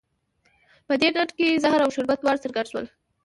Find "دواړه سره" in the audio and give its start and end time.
2.21-2.55